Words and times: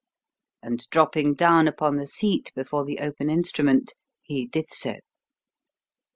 '"and, 0.63 0.89
dropping 0.89 1.35
down 1.35 1.67
upon 1.67 1.97
the 1.97 2.07
seat 2.07 2.51
before 2.55 2.83
the 2.83 2.97
open 2.97 3.29
instrument, 3.29 3.93
he 4.23 4.47
did 4.47 4.67
so. 4.71 4.95